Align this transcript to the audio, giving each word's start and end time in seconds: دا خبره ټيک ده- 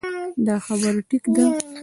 دا 0.45 0.55
خبره 0.65 1.01
ټيک 1.09 1.23
ده- 1.35 1.43